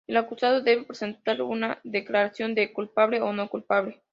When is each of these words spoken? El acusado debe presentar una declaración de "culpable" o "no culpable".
El 0.07 0.17
acusado 0.17 0.61
debe 0.61 0.83
presentar 0.85 1.43
una 1.43 1.79
declaración 1.83 2.55
de 2.55 2.73
"culpable" 2.73 3.21
o 3.21 3.33
"no 3.33 3.47
culpable". 3.49 4.01